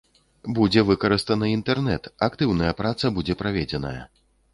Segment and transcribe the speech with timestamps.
[0.59, 4.01] Будзе выкарыстаны інтэрнэт, актыўная праца будзе праведзеная.